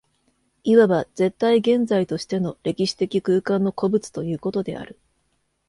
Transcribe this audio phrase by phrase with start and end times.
[0.63, 4.97] いわば絶対現在としての歴史的空間の個物ということである。